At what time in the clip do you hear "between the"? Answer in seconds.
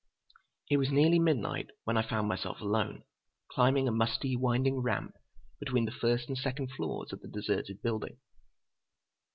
5.59-5.91